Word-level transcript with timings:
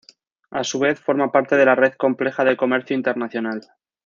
A 0.49 0.63
su 0.63 0.79
vez 0.79 0.99
forma 0.99 1.31
parte 1.31 1.55
de 1.55 1.63
la 1.63 1.75
red 1.75 1.93
compleja 1.93 2.43
de 2.43 2.57
comercio 2.57 2.95
internacional. 2.95 3.61